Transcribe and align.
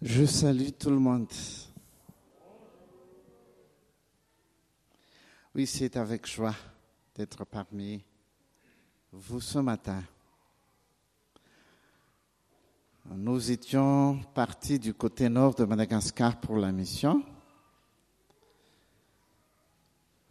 Je 0.00 0.24
salue 0.26 0.68
tout 0.78 0.90
le 0.90 1.00
monde. 1.00 1.26
Oui, 5.56 5.66
c'est 5.66 5.96
avec 5.96 6.24
joie 6.24 6.54
d'être 7.16 7.44
parmi 7.44 8.04
vous 9.10 9.40
ce 9.40 9.58
matin. 9.58 10.04
Nous 13.10 13.50
étions 13.50 14.20
partis 14.34 14.78
du 14.78 14.94
côté 14.94 15.28
nord 15.28 15.56
de 15.56 15.64
Madagascar 15.64 16.38
pour 16.38 16.58
la 16.58 16.70
mission. 16.70 17.24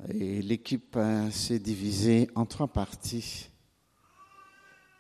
Et 0.08 0.42
l'équipe 0.42 0.96
euh, 0.96 1.30
s'est 1.30 1.60
divisée 1.60 2.30
en 2.36 2.46
trois 2.46 2.68
parties. 2.68 3.50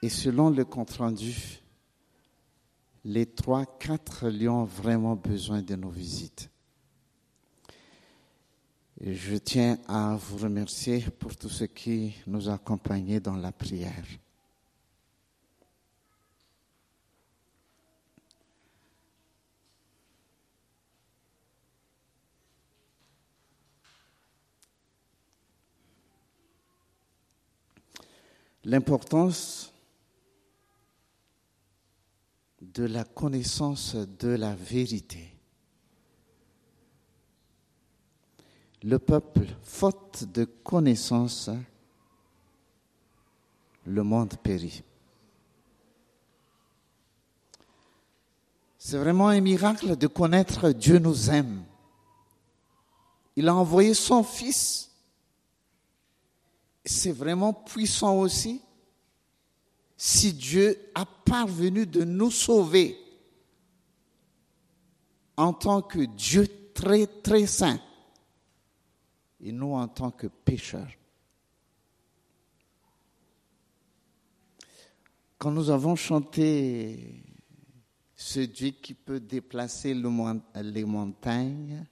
Et 0.02 0.09
selon 0.09 0.49
le 0.49 0.66
compte-rendu, 0.66 1.62
les 3.06 3.26
trois, 3.26 3.66
quatre 3.66 4.30
lions 4.30 4.62
ont 4.62 4.66
vraiment 4.66 5.16
besoin 5.16 5.62
de 5.62 5.76
nos 5.76 5.90
visites. 5.90 6.50
Je 9.00 9.36
tiens 9.36 9.78
à 9.88 10.16
vous 10.16 10.38
remercier 10.38 11.06
pour 11.20 11.36
tout 11.36 11.50
ce 11.50 11.66
qui 11.66 12.16
nous 12.26 12.50
a 12.50 12.54
accompagnés 12.54 13.20
dans 13.20 13.36
la 13.36 13.52
prière. 13.52 14.06
L'importance 28.66 29.72
de 32.77 32.86
la 32.86 33.04
connaissance 33.04 33.95
de 33.95 34.30
la 34.30 34.53
vérité. 34.53 35.33
Le 38.83 39.00
peuple, 39.00 39.47
faute 39.64 40.25
de 40.25 40.45
connaissance, 40.45 41.50
le 43.83 44.03
monde 44.03 44.36
périt. 44.38 44.83
C'est 48.78 49.00
vraiment 49.00 49.30
un 49.30 49.42
miracle 49.42 49.98
de 49.98 50.05
connaître 50.05 50.70
Dieu 50.70 51.00
nous 51.00 51.31
aime. 51.31 51.64
Il 53.36 53.48
a 53.48 53.55
envoyé 53.55 53.95
son 53.95 54.22
Fils. 54.22 54.92
C'est 56.86 57.11
vraiment 57.11 57.53
puissant 57.53 58.20
aussi 58.20 58.61
si 59.98 60.34
Dieu 60.34 60.78
a 60.94 61.06
parvenu 61.06 61.88
de 61.88 62.03
nous 62.03 62.30
sauver 62.30 62.95
en 65.36 65.54
tant 65.54 65.81
que 65.81 66.00
Dieu 66.00 66.48
très 66.73 67.08
très 67.08 67.48
saint 67.48 67.80
et 69.42 69.52
nous 69.52 69.73
en 69.73 69.88
tant 69.88 70.12
que 70.12 70.28
pécheurs. 70.28 70.92
Quand 75.39 75.52
nous 75.52 75.70
avons 75.70 75.95
chanté 75.95 77.23
ce 78.16 78.39
Dieu 78.39 78.70
qui 78.70 78.94
peut 78.94 79.20
déplacer 79.20 79.94
les 79.94 80.86
montagnes, 80.86 81.86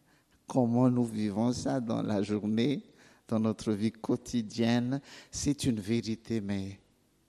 comment 0.48 0.90
nous 0.90 1.06
vivons 1.06 1.54
ça 1.54 1.80
dans 1.80 2.02
la 2.02 2.24
journée, 2.24 2.84
dans 3.28 3.40
notre 3.40 3.72
vie 3.72 3.92
quotidienne, 3.92 5.02
c'est 5.30 5.66
une 5.66 5.80
vérité, 5.80 6.42
mais 6.42 6.80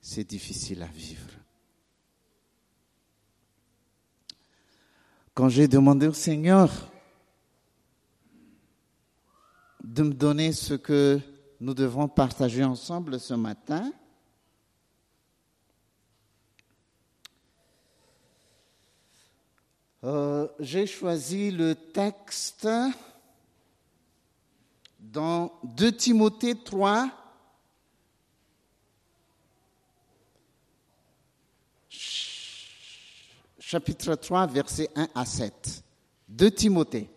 c'est 0.09 0.23
difficile 0.23 0.85
à 0.85 0.87
vivre. 0.87 1.27
Quand 5.35 5.49
j'ai 5.49 5.67
demandé 5.67 6.07
au 6.07 6.13
Seigneur 6.13 6.71
de 9.83 10.05
me 10.05 10.15
donner 10.15 10.53
ce 10.53 10.75
que 10.75 11.19
nous 11.59 11.75
devons 11.75 12.07
partager 12.07 12.63
ensemble 12.63 13.19
ce 13.19 13.35
matin, 13.35 13.93
euh, 20.05 20.47
j'ai 20.61 20.87
choisi 20.87 21.51
le 21.51 21.75
texte 21.75 22.69
dans 25.01 25.53
2 25.65 25.91
Timothée 25.91 26.55
3, 26.55 27.11
chapitre 33.69 34.15
3, 34.15 34.47
versets 34.47 34.89
1 34.95 35.09
à 35.13 35.25
7. 35.25 35.83
De 36.29 36.49
Timothée. 36.49 37.11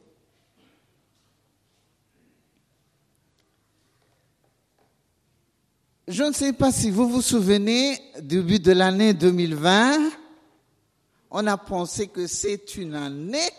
Je 6.07 6.23
ne 6.23 6.33
sais 6.33 6.53
pas 6.53 6.71
si 6.71 6.89
vous 6.89 7.07
vous 7.07 7.21
souvenez, 7.21 8.01
début 8.19 8.57
de 8.57 8.71
l'année 8.71 9.13
2020, 9.13 10.09
on 11.29 11.45
a 11.45 11.55
pensé 11.55 12.07
que 12.07 12.25
c'est 12.25 12.77
une 12.77 12.95
année 12.95 13.51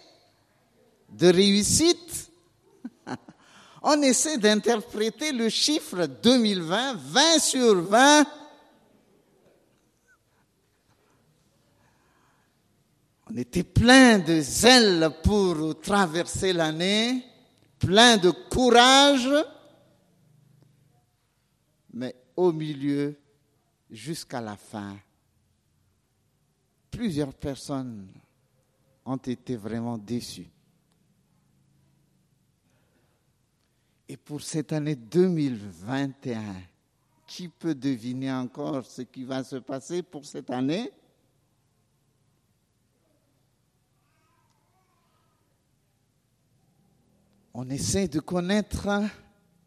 de 1.10 1.28
réussite. 1.28 2.32
On 3.82 4.02
essaie 4.02 4.36
d'interpréter 4.36 5.30
le 5.30 5.48
chiffre 5.48 6.06
2020, 6.06 6.94
20 6.96 7.38
sur 7.38 7.82
20 7.82 8.26
On 13.32 13.36
était 13.36 13.62
plein 13.62 14.18
de 14.18 14.41
zèle 14.41 15.08
pour 15.22 15.78
traverser 15.80 16.52
l'année, 16.52 17.24
plein 17.78 18.16
de 18.16 18.30
courage, 18.30 19.28
mais 21.92 22.16
au 22.34 22.50
milieu, 22.50 23.16
jusqu'à 23.88 24.41
la 24.41 24.56
fin, 24.56 24.96
plusieurs 26.91 27.32
personnes 27.32 28.08
ont 29.04 29.16
été 29.16 29.54
vraiment 29.54 29.97
déçues. 29.97 30.50
Et 34.08 34.16
pour 34.16 34.42
cette 34.42 34.72
année 34.72 34.97
2021, 34.97 36.56
qui 37.28 37.47
peut 37.47 37.76
deviner 37.76 38.32
encore 38.32 38.84
ce 38.84 39.02
qui 39.02 39.22
va 39.22 39.44
se 39.44 39.56
passer 39.56 40.02
pour 40.02 40.24
cette 40.24 40.50
année? 40.50 40.91
On 47.54 47.68
essaie 47.70 48.08
de 48.08 48.20
connaître 48.20 48.88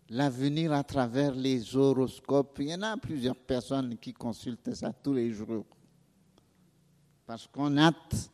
l'avenir 0.09 0.73
à 0.73 0.83
travers 0.83 1.33
les 1.33 1.75
horoscopes. 1.75 2.57
Il 2.59 2.69
y 2.69 2.75
en 2.75 2.81
a 2.81 2.97
plusieurs 2.97 3.35
personnes 3.35 3.97
qui 3.97 4.13
consultent 4.13 4.73
ça 4.73 4.93
tous 4.93 5.13
les 5.13 5.31
jours. 5.31 5.65
Parce 7.25 7.47
qu'on 7.47 7.77
a 7.77 7.87
hâte, 7.87 8.29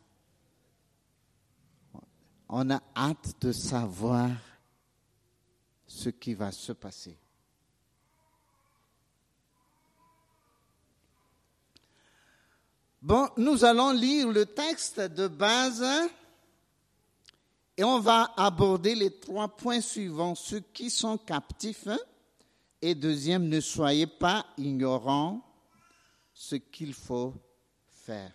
on 2.48 2.70
a 2.70 2.82
hâte 2.96 3.34
de 3.40 3.52
savoir 3.52 4.30
ce 5.86 6.08
qui 6.08 6.34
va 6.34 6.52
se 6.52 6.72
passer. 6.72 7.16
Bon, 13.02 13.28
nous 13.38 13.64
allons 13.64 13.92
lire 13.92 14.28
le 14.28 14.44
texte 14.44 15.00
de 15.00 15.26
base 15.26 15.82
et 17.80 17.84
on 17.84 17.98
va 17.98 18.34
aborder 18.36 18.94
les 18.94 19.10
trois 19.10 19.48
points 19.48 19.80
suivants. 19.80 20.34
Ceux 20.34 20.60
qui 20.60 20.90
sont 20.90 21.16
captifs. 21.16 21.86
Hein, 21.86 21.98
et 22.82 22.94
deuxième, 22.94 23.48
ne 23.48 23.58
soyez 23.58 24.06
pas 24.06 24.44
ignorants 24.58 25.42
ce 26.34 26.56
qu'il 26.56 26.92
faut 26.92 27.32
faire. 27.88 28.34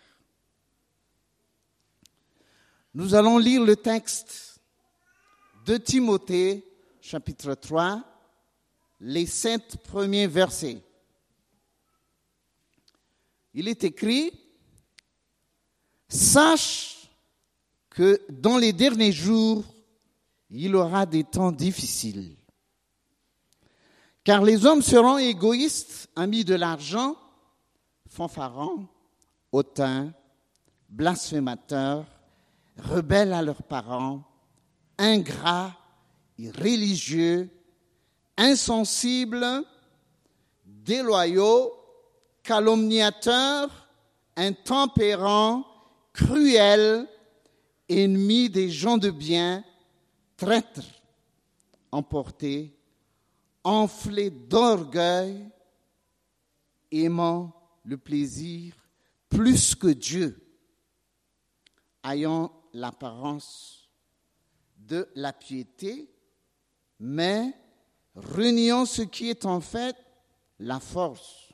Nous 2.96 3.14
allons 3.14 3.38
lire 3.38 3.64
le 3.64 3.76
texte 3.76 4.60
de 5.68 5.78
Timothée, 5.78 6.66
chapitre 7.00 7.54
3, 7.54 8.04
les 9.02 9.28
sept 9.28 9.78
premiers 9.84 10.26
versets. 10.26 10.82
Il 13.54 13.68
est 13.68 13.84
écrit, 13.84 14.32
Sache 16.10 16.95
que 17.96 18.22
dans 18.30 18.58
les 18.58 18.74
derniers 18.74 19.14
jours, 19.14 19.64
il 20.50 20.76
aura 20.76 21.06
des 21.06 21.24
temps 21.24 21.54
difficiles. 21.54 22.36
Car 24.26 24.44
les 24.44 24.66
hommes 24.66 24.82
seront 24.82 25.18
égoïstes, 25.18 26.10
amis 26.14 26.44
de 26.44 26.56
l'argent, 26.56 27.16
fanfarons, 28.10 28.86
hautains, 29.54 30.12
blasphémateurs, 30.90 32.06
rebelles 32.78 33.32
à 33.32 33.42
leurs 33.42 33.64
parents, 33.64 34.24
ingrats, 34.98 35.74
irréligieux, 36.38 37.50
insensibles, 38.36 39.64
déloyaux, 40.66 41.72
calomniateurs, 42.44 43.88
intempérants, 44.36 45.66
cruels, 46.12 47.08
ennemi 47.88 48.50
des 48.50 48.70
gens 48.70 48.98
de 48.98 49.10
bien, 49.10 49.64
traître, 50.38 50.84
emporté, 51.92 52.76
enflé 53.64 54.30
d'orgueil, 54.30 55.50
aimant 56.92 57.54
le 57.84 57.98
plaisir 57.98 58.74
plus 59.30 59.76
que 59.76 59.88
Dieu, 59.88 60.40
ayant 62.04 62.52
l'apparence 62.74 63.90
de 64.78 65.10
la 65.16 65.34
piété, 65.34 66.10
mais 67.00 67.54
reniant 68.16 68.86
ce 68.86 69.02
qui 69.02 69.30
est 69.30 69.46
en 69.46 69.60
fait 69.60 69.96
la 70.60 70.80
force. 70.80 71.50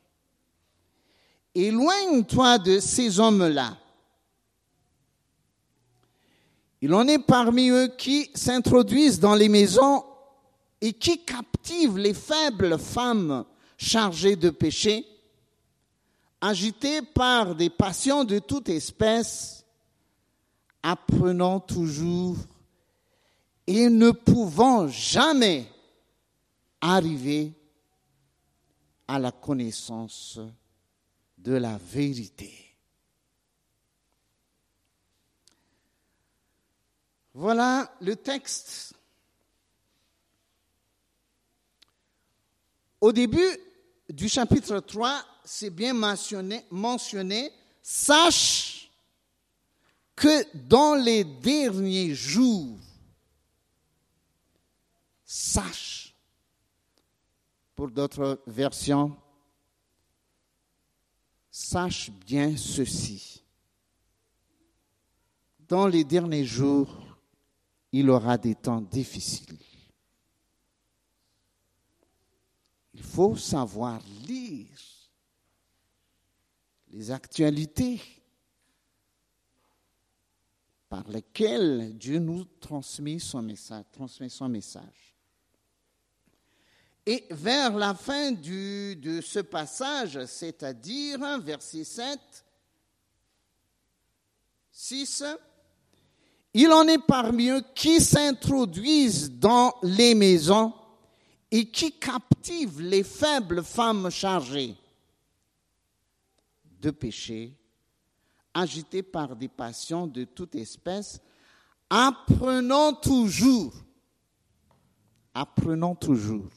Éloigne-toi 1.56 2.60
de 2.60 2.80
ces 2.80 3.20
hommes-là. 3.20 3.81
Il 6.82 6.94
en 6.96 7.08
est 7.08 7.20
parmi 7.20 7.70
eux 7.70 7.90
qui 7.96 8.30
s'introduisent 8.34 9.20
dans 9.20 9.36
les 9.36 9.50
maisons 9.50 10.04
et 10.82 10.94
qui 10.94 11.24
captivent 11.24 12.00
les 12.00 12.16
faibles 12.16 12.80
femmes 12.80 13.46
chargées 13.78 14.36
de 14.36 14.50
péché, 14.50 15.06
agitées 16.42 17.04
par 17.04 17.56
des 17.56 17.70
passions 17.70 18.24
de 18.24 18.40
toute 18.40 18.70
espèce, 18.70 19.64
apprenant 20.82 21.60
toujours 21.60 22.38
et 23.68 23.88
ne 23.88 24.10
pouvant 24.10 24.88
jamais 24.88 25.68
arriver 26.82 27.54
à 29.08 29.20
la 29.20 29.32
connaissance 29.32 30.40
de 31.38 31.54
la 31.54 31.78
vérité. 31.78 32.71
Voilà 37.34 37.94
le 38.02 38.16
texte. 38.16 38.94
Au 43.00 43.12
début 43.12 43.58
du 44.10 44.28
chapitre 44.28 44.80
3, 44.80 45.24
c'est 45.44 45.70
bien 45.70 45.94
mentionné, 45.94 46.66
mentionné, 46.70 47.52
sache 47.82 48.92
que 50.16 50.46
dans 50.68 50.96
les 50.96 51.24
derniers 51.24 52.14
jours, 52.14 52.78
sache, 55.26 56.14
pour 57.76 57.90
d'autres 57.90 58.42
versions, 58.46 59.18
sache 61.50 62.12
bien 62.12 62.56
ceci. 62.56 63.44
Dans 65.62 65.88
les 65.88 66.04
derniers 66.04 66.46
jours, 66.46 67.01
il 67.92 68.10
aura 68.10 68.38
des 68.38 68.56
temps 68.56 68.82
difficiles. 68.82 69.58
Il 72.94 73.04
faut 73.04 73.36
savoir 73.36 74.02
lire 74.28 74.80
les 76.90 77.12
actualités 77.12 78.02
par 80.88 81.08
lesquelles 81.08 81.98
Dieu 81.98 82.20
nous 82.20 82.44
transmet 82.60 83.18
son 83.20 83.42
message. 83.42 85.16
Et 87.06 87.26
vers 87.32 87.76
la 87.78 87.96
fin 87.96 88.32
de 88.32 89.22
ce 89.22 89.40
passage, 89.40 90.26
c'est-à-dire 90.26 91.40
verset 91.40 91.84
7, 91.84 92.20
6, 94.72 95.24
il 96.54 96.72
en 96.72 96.88
est 96.88 97.06
parmi 97.06 97.50
eux 97.50 97.64
qui 97.76 98.00
s'introduisent 98.02 99.32
dans 99.32 99.74
les 99.84 100.16
maisons 100.16 100.74
et 101.50 101.70
qui 101.70 101.92
captivent 101.98 102.82
les 102.82 103.04
faibles 103.04 103.64
femmes 103.64 104.10
chargées 104.10 104.76
de 106.82 106.92
péché, 106.92 107.54
agitées 108.54 109.04
par 109.04 109.36
des 109.36 109.48
passions 109.48 110.08
de 110.08 110.24
toute 110.24 110.56
espèce, 110.56 111.22
apprenons 111.90 112.94
toujours, 112.94 113.74
apprenons 115.34 115.96
toujours 115.96 116.50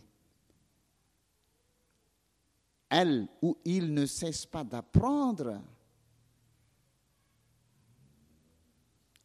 elle 2.94 3.26
ou 3.42 3.56
il 3.64 3.92
ne 3.92 4.06
cesse 4.06 4.46
pas 4.46 4.62
d'apprendre. 4.62 5.60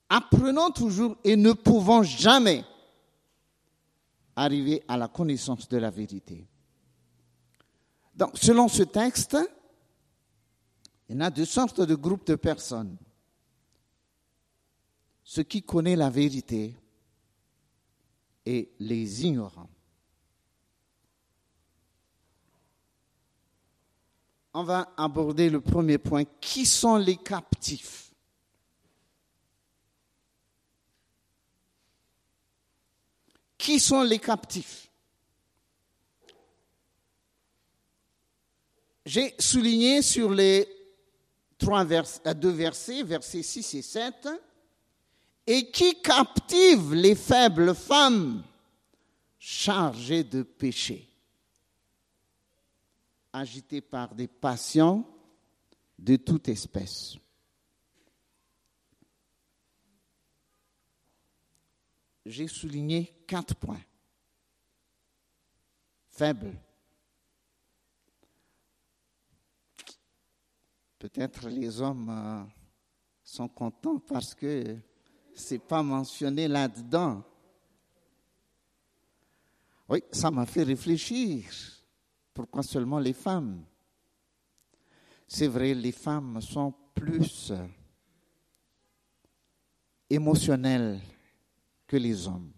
Apprenons 0.09 0.71
toujours 0.71 1.15
et 1.23 1.35
ne 1.35 1.53
pouvons 1.53 2.03
jamais 2.03 2.65
arriver 4.35 4.83
à 4.87 4.97
la 4.97 5.07
connaissance 5.07 5.69
de 5.69 5.77
la 5.77 5.89
vérité. 5.91 6.47
Donc, 8.15 8.37
selon 8.37 8.67
ce 8.67 8.83
texte, 8.83 9.37
il 11.07 11.17
y 11.17 11.21
a 11.21 11.29
deux 11.29 11.45
sortes 11.45 11.81
de 11.81 11.95
groupes 11.95 12.25
de 12.25 12.35
personnes. 12.35 12.97
Ceux 15.23 15.43
qui 15.43 15.61
connaissent 15.61 15.97
la 15.97 16.09
vérité 16.09 16.75
et 18.45 18.71
les 18.79 19.25
ignorants. 19.25 19.69
on 24.53 24.63
va 24.63 24.91
aborder 24.97 25.49
le 25.49 25.61
premier 25.61 25.97
point. 25.97 26.23
Qui 26.41 26.65
sont 26.65 26.97
les 26.97 27.17
captifs? 27.17 28.08
Qui 33.59 33.79
sont 33.79 34.01
les 34.01 34.17
captifs? 34.17 34.89
J'ai 39.05 39.35
souligné 39.37 40.01
sur 40.01 40.31
les 40.31 40.67
trois 41.57 41.85
euh, 41.91 42.33
deux 42.33 42.51
versets, 42.51 43.03
versets 43.03 43.43
6 43.43 43.73
et 43.75 43.81
7, 43.81 44.29
et 45.45 45.69
qui 45.71 46.01
captive 46.01 46.93
les 46.93 47.15
faibles 47.15 47.75
femmes 47.75 48.43
chargées 49.37 50.23
de 50.23 50.43
péché 50.43 51.09
agité 53.33 53.81
par 53.81 54.15
des 54.15 54.27
passions 54.27 55.05
de 55.97 56.15
toute 56.15 56.47
espèce. 56.47 57.17
J'ai 62.29 62.47
souligné 62.47 63.11
quatre 63.25 63.55
points. 63.55 63.81
Faible. 66.11 66.53
Peut-être 70.99 71.49
les 71.49 71.81
hommes 71.81 72.07
euh, 72.07 72.43
sont 73.23 73.47
contents 73.47 73.97
parce 73.97 74.35
que 74.35 74.77
c'est 75.33 75.57
pas 75.57 75.81
mentionné 75.81 76.47
là-dedans. 76.47 77.23
Oui, 79.87 80.03
ça 80.11 80.29
m'a 80.29 80.45
fait 80.45 80.61
réfléchir. 80.61 81.51
Pourquoi 82.31 82.61
seulement 82.61 82.99
les 82.99 83.13
femmes? 83.13 83.65
C'est 85.27 85.47
vrai, 85.47 85.73
les 85.73 85.91
femmes 85.91 86.39
sont 86.41 86.75
plus 86.93 87.51
émotionnelles 90.07 91.01
que 91.89 91.97
les 91.97 92.27
hommes. 92.27 92.53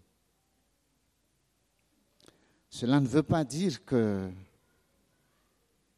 Cela 2.68 3.00
ne 3.00 3.08
veut 3.08 3.22
pas 3.22 3.44
dire 3.44 3.84
que 3.84 4.30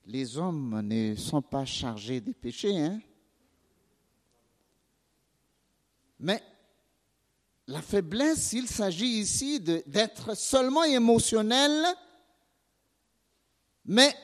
les 0.06 0.38
hommes 0.38 0.80
ne 0.80 1.14
sont 1.16 1.42
pas 1.42 1.64
chargés 1.64 2.20
des 2.20 2.32
péchés, 2.32 2.78
hein? 2.78 3.00
Mais 6.20 6.42
la 7.66 7.82
faiblesse, 7.82 8.52
il 8.52 8.68
s'agit 8.68 9.18
ici 9.20 9.60
d'être 9.60 10.36
seulement 10.36 10.84
émotionnel 10.84 11.84
mais 13.84 14.14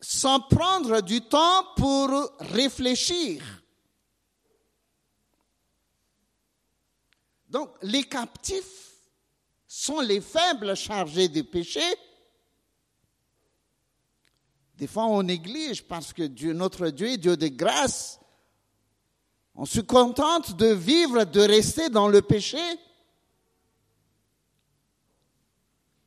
sans 0.00 0.40
prendre 0.40 1.00
du 1.00 1.20
temps 1.20 1.64
pour 1.76 2.10
réfléchir. 2.38 3.57
Donc, 7.48 7.70
les 7.82 8.04
captifs 8.04 8.92
sont 9.66 10.00
les 10.00 10.20
faibles 10.20 10.76
chargés 10.76 11.28
de 11.28 11.42
péché. 11.42 11.82
Des 14.76 14.86
fois, 14.86 15.06
on 15.06 15.22
néglige 15.22 15.82
parce 15.82 16.12
que 16.12 16.22
Dieu, 16.22 16.52
notre 16.52 16.88
Dieu 16.90 17.08
est 17.08 17.18
Dieu 17.18 17.36
de 17.36 17.48
grâce. 17.48 18.20
On 19.54 19.64
se 19.64 19.80
contente 19.80 20.56
de 20.56 20.66
vivre, 20.66 21.24
de 21.24 21.40
rester 21.40 21.88
dans 21.88 22.08
le 22.08 22.22
péché. 22.22 22.60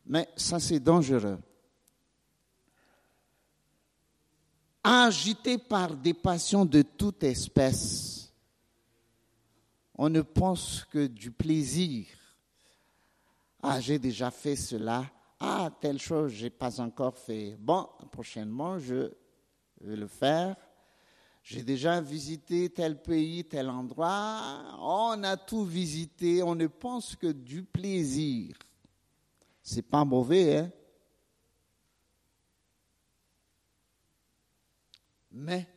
Mais 0.05 0.29
ça, 0.37 0.59
c'est 0.59 0.79
dangereux. 0.79 1.39
agité 4.83 5.57
par 5.57 5.95
des 5.95 6.13
passions 6.13 6.65
de 6.65 6.81
toute 6.81 7.23
espèce. 7.23 8.20
On 10.03 10.09
ne 10.09 10.23
pense 10.23 10.83
que 10.85 11.05
du 11.05 11.29
plaisir. 11.29 12.07
Ah, 13.61 13.79
j'ai 13.79 13.99
déjà 13.99 14.31
fait 14.31 14.55
cela. 14.55 15.05
Ah, 15.39 15.69
telle 15.79 15.99
chose, 15.99 16.31
j'ai 16.31 16.49
pas 16.49 16.81
encore 16.81 17.15
fait. 17.15 17.55
Bon, 17.59 17.87
prochainement, 18.11 18.79
je 18.79 19.11
vais 19.79 19.95
le 19.95 20.07
faire. 20.07 20.55
J'ai 21.43 21.61
déjà 21.61 22.01
visité 22.01 22.71
tel 22.71 22.99
pays, 22.99 23.45
tel 23.45 23.69
endroit. 23.69 24.75
On 24.79 25.21
a 25.23 25.37
tout 25.37 25.65
visité. 25.65 26.41
On 26.41 26.55
ne 26.55 26.65
pense 26.65 27.15
que 27.15 27.31
du 27.31 27.61
plaisir. 27.61 28.57
C'est 29.61 29.83
pas 29.83 30.03
mauvais, 30.03 30.57
hein? 30.57 30.71
Mais 35.31 35.67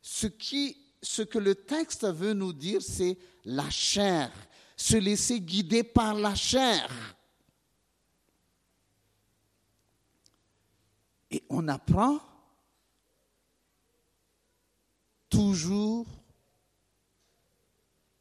ce, 0.00 0.28
qui, 0.28 0.76
ce 1.02 1.22
que 1.22 1.38
le 1.38 1.54
texte 1.54 2.04
veut 2.06 2.32
nous 2.32 2.52
dire, 2.52 2.82
c'est 2.82 3.18
la 3.44 3.68
chair, 3.70 4.32
se 4.76 4.96
laisser 4.96 5.40
guider 5.40 5.82
par 5.82 6.14
la 6.14 6.34
chair. 6.34 7.16
Et 11.30 11.44
on 11.48 11.68
apprend 11.68 12.20
toujours, 15.28 16.06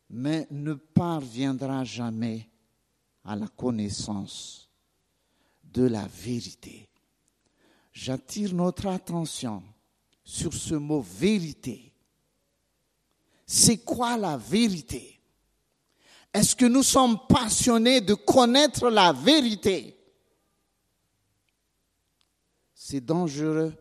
mais 0.10 0.48
ne 0.52 0.74
parviendra 0.74 1.84
jamais 1.84 2.50
à 3.24 3.36
la 3.36 3.48
connaissance 3.48 4.70
de 5.64 5.84
la 5.84 6.08
vérité. 6.08 6.90
J'attire 7.92 8.54
notre 8.54 8.88
attention 8.88 9.64
sur 10.24 10.54
ce 10.54 10.76
mot 10.76 11.02
vérité. 11.02 11.95
C'est 13.46 13.78
quoi 13.78 14.18
la 14.18 14.38
vérité? 14.38 15.22
Est-ce 16.34 16.56
que 16.56 16.66
nous 16.66 16.84
sommes 16.84 17.18
passionnés 17.28 18.02
de 18.02 18.14
connaître 18.14 18.90
la 18.90 19.14
vérité? 19.14 19.98
C'est 22.74 23.02
dangereux 23.02 23.74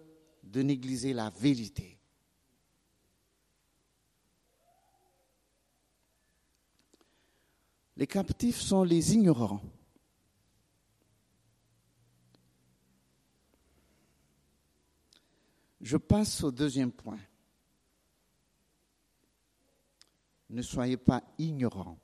de 0.42 0.62
négliger 0.62 1.12
la 1.12 1.30
vérité. 1.30 1.99
Les 7.97 8.06
captifs 8.06 8.61
sont 8.61 8.83
les 8.83 9.14
ignorants. 9.14 9.62
Je 15.80 15.97
passe 15.97 16.42
au 16.42 16.50
deuxième 16.50 16.90
point. 16.90 17.21
Ne 20.54 20.62
soyez 20.62 20.96
pas 20.96 21.20
ignorants. 21.37 21.99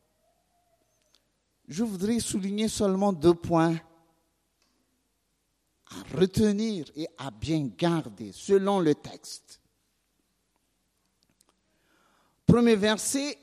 Je 1.69 1.85
voudrais 1.85 2.19
souligner 2.19 2.67
seulement 2.67 3.13
deux 3.13 3.35
points 3.35 3.79
à 5.87 6.19
retenir 6.19 6.91
et 6.97 7.07
à 7.17 7.31
bien 7.31 7.69
garder 7.79 8.33
selon 8.33 8.81
le 8.81 8.97
texte. 8.97 9.61
Premier 12.45 12.75
verset, 12.75 13.39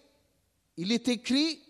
il 0.75 0.91
est 0.91 1.07
écrit, 1.07 1.61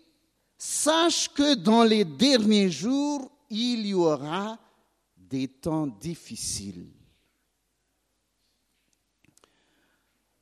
Sache 0.56 1.28
que 1.28 1.54
dans 1.54 1.84
les 1.84 2.04
derniers 2.04 2.72
jours, 2.72 3.30
il 3.50 3.86
y 3.86 3.94
aura 3.94 4.58
des 5.16 5.46
temps 5.46 5.86
difficiles. 5.86 6.90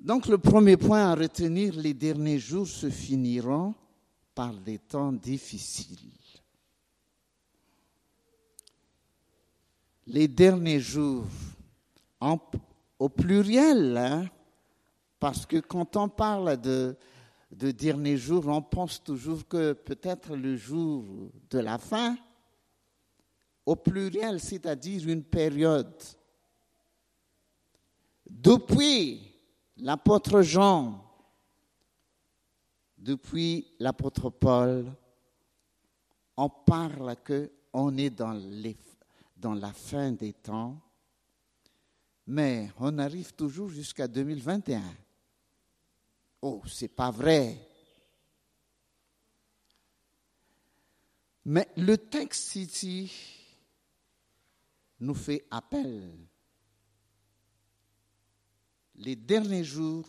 Donc 0.07 0.29
le 0.29 0.39
premier 0.39 0.77
point 0.77 1.11
à 1.11 1.17
retenir, 1.17 1.75
les 1.75 1.93
derniers 1.93 2.39
jours 2.39 2.69
se 2.69 2.89
finiront 2.89 3.75
par 4.37 4.55
des 4.55 4.79
temps 4.79 5.13
difficiles. 5.13 6.13
Les 10.07 10.29
derniers 10.29 10.79
jours, 10.79 11.27
au 13.01 13.09
pluriel, 13.09 13.97
hein, 13.97 14.31
parce 15.19 15.45
que 15.45 15.57
quand 15.57 15.97
on 15.97 16.09
parle 16.09 16.61
de 16.61 16.97
de 17.51 17.73
dernier 17.73 18.17
jour, 18.17 18.47
on 18.47 18.63
pense 18.63 19.03
toujours 19.03 19.49
que 19.49 19.73
peut-être 19.73 20.37
le 20.37 20.57
jour 20.57 21.05
de 21.51 21.59
la 21.59 21.79
fin, 21.79 22.17
au 23.65 23.75
pluriel, 23.75 24.39
c'est-à-dire 24.39 25.09
une 25.09 25.25
période. 25.25 26.01
Depuis 28.29 29.26
l'apôtre 29.79 30.43
Jean, 30.43 31.03
depuis 32.99 33.75
l'apôtre 33.79 34.31
Paul, 34.31 34.93
on 36.37 36.49
parle 36.49 37.17
que 37.23 37.53
on 37.73 37.97
est 37.99 38.11
dans, 38.11 38.33
la 39.43 39.73
fin 39.73 40.13
des 40.13 40.33
temps, 40.33 40.81
mais 42.27 42.71
on 42.79 42.99
arrive 42.99 43.35
toujours 43.35 43.69
jusqu'à 43.69 44.09
2021. 44.09 44.83
Oh, 46.41 46.63
c'est 46.67 46.89
pas 46.89 47.11
vrai. 47.11 47.59
Mais 51.45 51.69
le 51.77 51.97
texte 51.99 52.57
ici 52.57 53.13
nous 55.01 55.15
fait 55.15 55.47
appel. 55.51 56.27
Les 58.97 59.17
derniers 59.17 59.65
jours 59.65 60.09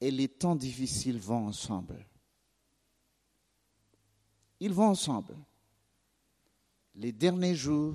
et 0.00 0.10
les 0.10 0.28
temps 0.28 0.56
difficiles 0.56 1.18
vont 1.18 1.46
ensemble. 1.46 2.06
Ils 4.60 4.72
vont 4.72 4.88
ensemble. 4.88 5.36
Les 6.94 7.12
derniers 7.12 7.54
jours 7.54 7.94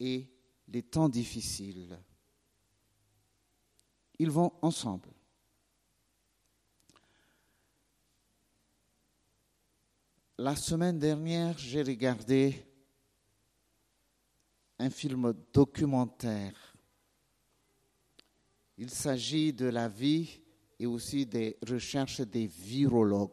et 0.00 0.28
les 0.68 0.82
temps 0.82 1.08
difficiles. 1.08 1.98
Ils 4.18 4.30
vont 4.30 4.52
ensemble. 4.62 5.10
La 10.38 10.54
semaine 10.54 10.98
dernière, 10.98 11.56
j'ai 11.58 11.82
regardé 11.82 12.62
un 14.78 14.90
film 14.90 15.32
documentaire. 15.52 16.75
Il 18.78 18.90
s'agit 18.90 19.52
de 19.52 19.66
la 19.66 19.88
vie 19.88 20.40
et 20.78 20.86
aussi 20.86 21.24
des 21.24 21.56
recherches 21.66 22.20
des 22.20 22.46
virologues. 22.46 23.30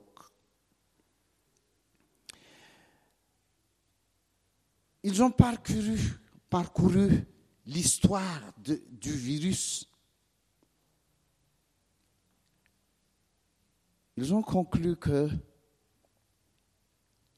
Ils 5.04 5.22
ont 5.22 5.32
parcouru, 5.32 7.26
l'histoire 7.66 8.54
du 8.58 9.12
virus. 9.12 9.90
Ils 14.16 14.34
ont 14.34 14.42
conclu 14.42 14.96
que 14.96 15.28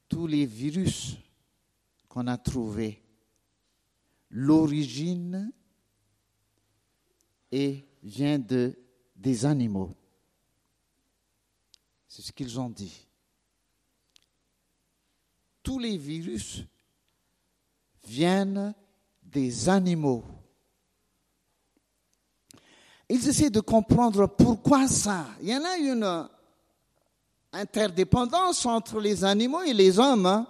tous 0.08 0.28
les 0.28 0.46
virus 0.46 1.16
qu'on 2.08 2.28
a 2.28 2.38
trouvés, 2.38 3.02
l'origine 4.30 5.50
vient 8.06 8.38
de, 8.38 8.78
des 9.16 9.44
animaux. 9.44 9.92
C'est 12.06 12.22
ce 12.22 12.32
qu'ils 12.32 12.58
ont 12.60 12.70
dit. 12.70 13.06
Tous 15.62 15.80
les 15.80 15.98
virus 15.98 16.62
viennent 18.04 18.72
des 19.22 19.68
animaux. 19.68 20.24
Ils 23.08 23.28
essaient 23.28 23.50
de 23.50 23.60
comprendre 23.60 24.28
pourquoi 24.28 24.86
ça. 24.86 25.26
Il 25.42 25.48
y 25.48 25.56
en 25.56 25.64
a 25.64 25.76
une 25.76 26.28
interdépendance 27.52 28.64
entre 28.66 29.00
les 29.00 29.24
animaux 29.24 29.62
et 29.62 29.74
les 29.74 29.98
hommes. 29.98 30.26
Hein. 30.26 30.46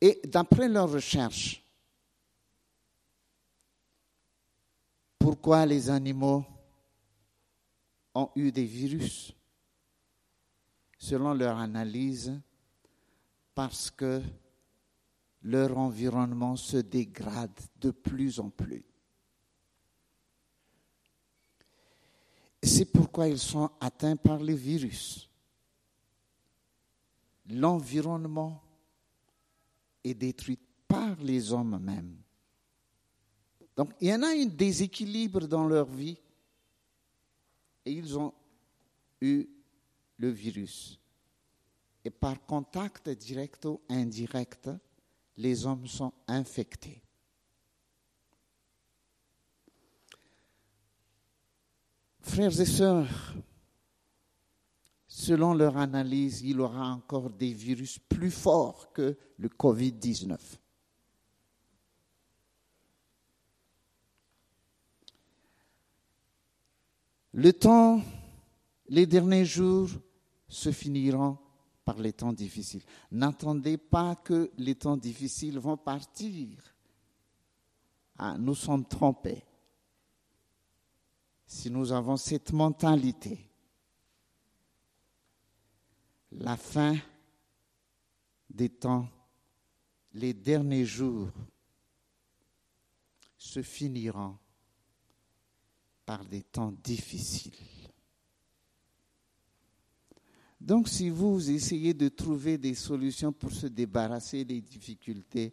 Et 0.00 0.20
d'après 0.24 0.68
leurs 0.68 0.90
recherches, 0.90 1.63
pourquoi 5.44 5.66
les 5.66 5.90
animaux 5.90 6.42
ont 8.14 8.30
eu 8.34 8.50
des 8.50 8.64
virus 8.64 9.34
Selon 10.96 11.34
leur 11.34 11.58
analyse, 11.58 12.40
parce 13.54 13.90
que 13.90 14.22
leur 15.42 15.76
environnement 15.76 16.56
se 16.56 16.78
dégrade 16.78 17.60
de 17.78 17.90
plus 17.90 18.40
en 18.40 18.48
plus. 18.48 18.86
C'est 22.62 22.90
pourquoi 22.90 23.28
ils 23.28 23.38
sont 23.38 23.70
atteints 23.80 24.16
par 24.16 24.38
les 24.38 24.56
virus. 24.56 25.28
L'environnement 27.50 28.62
est 30.02 30.14
détruit 30.14 30.58
par 30.88 31.16
les 31.16 31.52
hommes 31.52 31.78
mêmes. 31.78 32.23
Donc 33.76 33.90
il 34.00 34.08
y 34.08 34.14
en 34.14 34.22
a 34.22 34.28
un 34.28 34.46
déséquilibre 34.46 35.46
dans 35.46 35.66
leur 35.66 35.86
vie. 35.86 36.18
et 37.86 37.92
ils 37.92 38.18
ont 38.18 38.32
eu 39.20 39.46
le 40.16 40.30
virus. 40.30 40.98
Et 42.04 42.10
par 42.10 42.44
contact 42.46 43.08
direct 43.10 43.64
ou 43.66 43.80
indirect, 43.88 44.70
les 45.36 45.66
hommes 45.66 45.86
sont 45.86 46.12
infectés. 46.26 47.02
Frères 52.20 52.58
et 52.58 52.66
sœurs, 52.66 53.34
selon 55.06 55.54
leur 55.54 55.76
analyse, 55.76 56.40
il 56.42 56.56
y 56.56 56.58
aura 56.58 56.88
encore 56.88 57.30
des 57.30 57.52
virus 57.52 57.98
plus 57.98 58.30
forts 58.30 58.92
que 58.92 59.16
le 59.36 59.48
Covid-19. 59.48 60.38
Le 67.36 67.52
temps, 67.52 68.00
les 68.86 69.06
derniers 69.06 69.44
jours 69.44 69.90
se 70.46 70.70
finiront 70.70 71.36
par 71.84 71.98
les 71.98 72.12
temps 72.12 72.32
difficiles. 72.32 72.84
N'attendez 73.10 73.76
pas 73.76 74.14
que 74.14 74.52
les 74.56 74.76
temps 74.76 74.96
difficiles 74.96 75.58
vont 75.58 75.76
partir. 75.76 76.56
Ah, 78.16 78.36
nous 78.38 78.54
sommes 78.54 78.86
trompés. 78.86 79.42
Si 81.44 81.72
nous 81.72 81.90
avons 81.90 82.16
cette 82.16 82.52
mentalité, 82.52 83.50
la 86.30 86.56
fin 86.56 86.94
des 88.48 88.68
temps, 88.68 89.08
les 90.12 90.34
derniers 90.34 90.86
jours 90.86 91.30
se 93.36 93.60
finiront 93.60 94.38
par 96.04 96.24
des 96.24 96.42
temps 96.42 96.72
difficiles. 96.82 97.52
Donc 100.60 100.88
si 100.88 101.10
vous 101.10 101.50
essayez 101.50 101.92
de 101.92 102.08
trouver 102.08 102.56
des 102.56 102.74
solutions 102.74 103.32
pour 103.32 103.52
se 103.52 103.66
débarrasser 103.66 104.44
des 104.44 104.60
difficultés, 104.60 105.52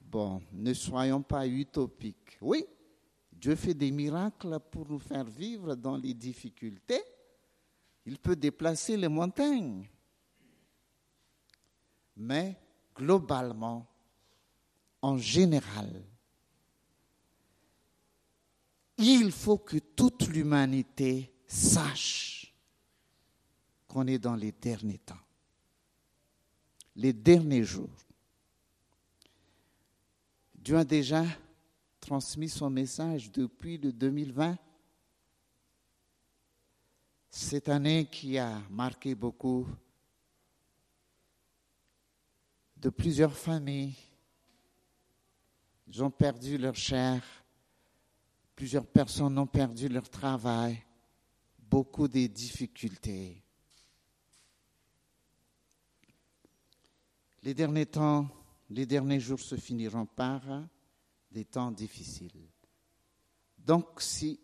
bon, 0.00 0.40
ne 0.52 0.72
soyons 0.72 1.22
pas 1.22 1.46
utopiques. 1.46 2.38
Oui, 2.40 2.64
Dieu 3.30 3.54
fait 3.54 3.74
des 3.74 3.90
miracles 3.90 4.58
pour 4.70 4.88
nous 4.88 4.98
faire 4.98 5.24
vivre 5.24 5.74
dans 5.74 5.96
les 5.96 6.14
difficultés. 6.14 7.02
Il 8.06 8.18
peut 8.18 8.36
déplacer 8.36 8.96
les 8.96 9.08
montagnes. 9.08 9.88
Mais 12.16 12.56
globalement, 12.94 13.86
en 15.02 15.16
général, 15.16 16.02
il 19.00 19.32
faut 19.32 19.58
que 19.58 19.78
toute 19.78 20.28
l'humanité 20.28 21.32
sache 21.46 22.54
qu'on 23.88 24.06
est 24.06 24.18
dans 24.18 24.36
les 24.36 24.52
derniers 24.52 24.98
temps, 24.98 25.18
les 26.96 27.12
derniers 27.12 27.64
jours. 27.64 27.88
Dieu 30.54 30.76
a 30.76 30.84
déjà 30.84 31.24
transmis 31.98 32.48
son 32.48 32.68
message 32.68 33.32
depuis 33.32 33.78
le 33.78 33.92
2020. 33.92 34.58
Cette 37.30 37.68
année 37.68 38.06
qui 38.06 38.36
a 38.38 38.60
marqué 38.68 39.14
beaucoup 39.14 39.66
de 42.76 42.90
plusieurs 42.90 43.36
familles. 43.36 43.94
Ils 45.88 46.02
ont 46.02 46.10
perdu 46.10 46.58
leur 46.58 46.74
chair. 46.74 47.22
Plusieurs 48.60 48.84
personnes 48.84 49.38
ont 49.38 49.46
perdu 49.46 49.88
leur 49.88 50.06
travail. 50.10 50.84
Beaucoup 51.58 52.06
de 52.06 52.26
difficultés. 52.26 53.42
Les 57.42 57.54
derniers 57.54 57.86
temps, 57.86 58.28
les 58.68 58.84
derniers 58.84 59.18
jours 59.18 59.40
se 59.40 59.56
finiront 59.56 60.04
par 60.04 60.42
des 61.30 61.46
temps 61.46 61.70
difficiles. 61.70 62.50
Donc 63.56 64.02
si 64.02 64.38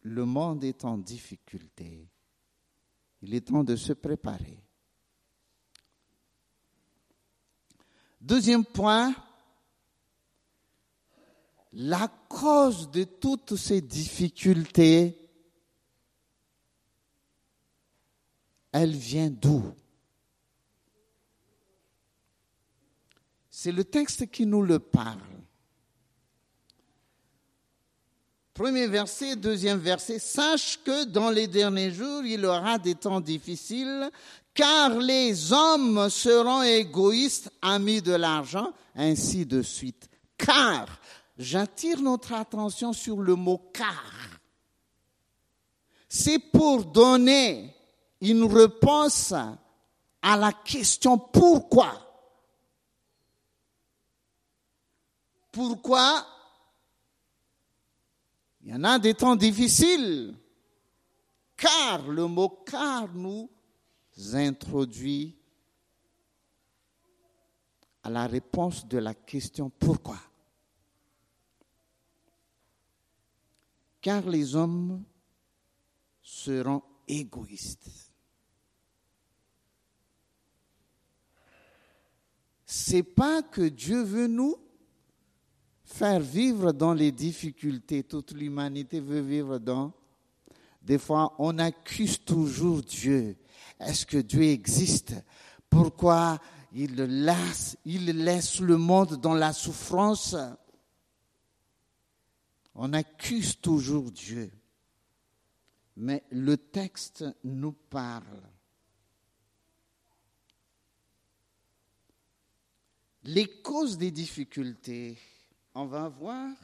le 0.00 0.24
monde 0.24 0.64
est 0.64 0.84
en 0.84 0.98
difficulté, 0.98 2.08
il 3.22 3.32
est 3.34 3.46
temps 3.46 3.62
de 3.62 3.76
se 3.76 3.92
préparer. 3.92 4.60
Deuxième 8.20 8.64
point, 8.64 9.14
la 11.72 12.08
cause 12.28 12.90
de 12.90 13.04
toutes 13.04 13.56
ces 13.56 13.80
difficultés, 13.80 15.16
elle 18.72 18.94
vient 18.94 19.30
d'où? 19.30 19.62
C'est 23.50 23.72
le 23.72 23.84
texte 23.84 24.30
qui 24.30 24.46
nous 24.46 24.62
le 24.62 24.78
parle. 24.78 25.20
Premier 28.54 28.86
verset, 28.86 29.36
deuxième 29.36 29.78
verset, 29.78 30.18
sache 30.18 30.78
que 30.84 31.04
dans 31.04 31.30
les 31.30 31.46
derniers 31.46 31.92
jours, 31.92 32.22
il 32.24 32.40
y 32.40 32.46
aura 32.46 32.78
des 32.78 32.94
temps 32.94 33.20
difficiles, 33.20 34.10
car 34.52 34.98
les 34.98 35.52
hommes 35.52 36.10
seront 36.10 36.62
égoïstes, 36.62 37.50
amis 37.62 38.02
de 38.02 38.12
l'argent, 38.12 38.72
ainsi 38.94 39.46
de 39.46 39.62
suite. 39.62 40.08
Car, 40.36 40.99
j'attire 41.40 42.02
notre 42.02 42.34
attention 42.34 42.92
sur 42.92 43.16
le 43.22 43.34
mot 43.34 43.70
car. 43.72 44.04
C'est 46.06 46.38
pour 46.38 46.84
donner 46.84 47.74
une 48.20 48.44
réponse 48.44 49.32
à 49.32 50.36
la 50.36 50.52
question 50.52 51.16
pourquoi. 51.16 51.94
Pourquoi? 55.50 56.26
Il 58.60 58.70
y 58.70 58.74
en 58.74 58.84
a 58.84 58.98
des 58.98 59.14
temps 59.14 59.34
difficiles, 59.34 60.36
car 61.56 62.06
le 62.06 62.26
mot 62.26 62.50
car 62.66 63.08
nous 63.14 63.48
introduit 64.34 65.34
à 68.02 68.10
la 68.10 68.26
réponse 68.26 68.86
de 68.86 68.98
la 68.98 69.14
question 69.14 69.70
pourquoi. 69.70 70.18
Car 74.00 74.28
les 74.28 74.54
hommes 74.54 75.02
seront 76.22 76.82
égoïstes. 77.06 77.90
C'est 82.64 83.02
pas 83.02 83.42
que 83.42 83.62
Dieu 83.62 84.02
veut 84.02 84.28
nous 84.28 84.56
faire 85.84 86.20
vivre 86.20 86.72
dans 86.72 86.94
les 86.94 87.10
difficultés. 87.10 88.04
Toute 88.04 88.32
l'humanité 88.32 89.00
veut 89.00 89.20
vivre 89.20 89.58
dans. 89.58 89.92
Des 90.80 90.98
fois, 90.98 91.34
on 91.38 91.58
accuse 91.58 92.24
toujours 92.24 92.80
Dieu. 92.80 93.36
Est-ce 93.78 94.06
que 94.06 94.18
Dieu 94.18 94.44
existe? 94.44 95.14
Pourquoi 95.68 96.38
il 96.72 96.94
laisse, 96.94 97.76
il 97.84 98.06
laisse 98.06 98.60
le 98.60 98.76
monde 98.76 99.20
dans 99.20 99.34
la 99.34 99.52
souffrance? 99.52 100.36
On 102.74 102.92
accuse 102.92 103.60
toujours 103.60 104.10
Dieu. 104.10 104.50
Mais 105.96 106.24
le 106.30 106.56
texte 106.56 107.24
nous 107.44 107.72
parle. 107.72 108.42
Les 113.24 113.60
causes 113.60 113.98
des 113.98 114.10
difficultés 114.10 115.18
on 115.74 115.86
va 115.86 116.08
voir 116.08 116.54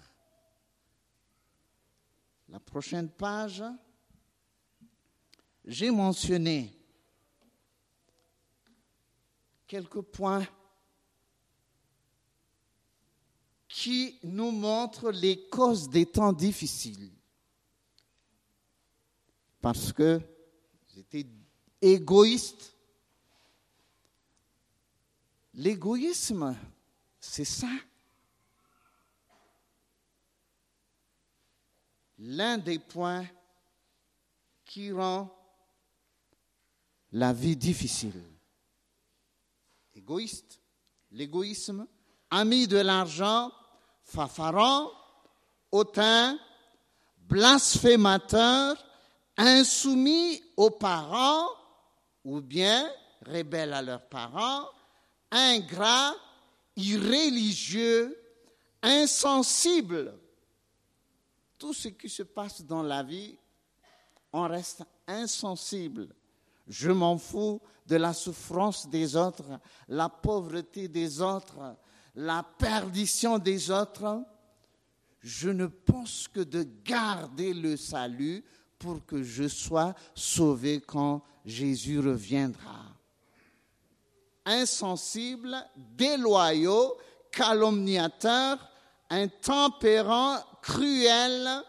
la 2.49 2.61
prochaine 2.61 3.09
page. 3.09 3.63
J'ai 5.65 5.91
mentionné 5.91 6.73
quelques 9.67 10.03
points 10.03 10.47
qui 13.77 14.19
nous 14.23 14.53
montrent 14.53 15.11
les 15.11 15.49
causes 15.51 15.91
des 15.91 16.07
temps 16.07 16.33
difficiles. 16.33 17.13
Parce 19.61 19.93
que 19.93 20.19
j'étais 20.95 21.27
égoïste. 21.83 22.75
L'égoïsme, 25.53 26.57
c'est 27.21 27.45
ça. 27.45 27.69
l'un 32.19 32.57
des 32.57 32.79
points 32.79 33.27
qui 34.65 34.91
rend 34.91 35.31
la 37.13 37.35
vie 37.35 37.57
difficile. 37.57 38.25
Égoïste, 39.95 40.63
l'égoïsme, 41.11 41.87
ami 42.31 42.67
de 42.67 42.79
l'argent, 42.79 43.53
fafaran, 44.07 44.91
hautain, 45.71 46.39
blasphémateur, 47.29 48.77
insoumis 49.37 50.43
aux 50.57 50.71
parents 50.71 51.49
ou 52.25 52.41
bien 52.41 52.89
rebelles 53.27 53.75
à 53.75 53.83
leurs 53.83 54.09
parents, 54.09 54.69
ingrats, 55.31 56.15
irréligieux, 56.77 58.17
insensibles. 58.83 60.19
Tout 61.59 61.75
ce 61.75 61.89
qui 61.89 62.09
se 62.09 62.23
passe 62.23 62.63
dans 62.63 62.83
la 62.83 63.03
vie, 63.03 63.37
on 64.33 64.47
reste 64.47 64.85
insensible. 65.07 66.09
Je 66.69 66.91
m'en 66.91 67.19
fous 67.19 67.61
de 67.87 67.97
la 67.97 68.13
souffrance 68.13 68.89
des 68.89 69.17
autres, 69.17 69.59
la 69.89 70.09
pauvreté 70.09 70.89
des 70.89 71.21
autres, 71.21 71.77
la 72.17 72.43
perdition 72.43 73.39
des 73.39 73.71
autres. 73.71 74.25
Je 75.21 75.51
ne 75.51 75.67
pense 75.67 76.29
que 76.29 76.41
de 76.41 76.67
garder 76.85 77.53
le 77.53 77.77
salut 77.77 78.45
pour 78.79 79.05
que 79.05 79.23
je 79.23 79.49
sois 79.49 79.95
sauvé 80.15 80.81
quand 80.81 81.23
Jésus 81.45 82.01
reviendra. 82.01 82.85
Insensibles, 84.45 85.57
déloyaux, 85.77 86.97
calomniateurs, 87.31 88.59
intempérants, 89.11 90.39
cruels, 90.63 91.63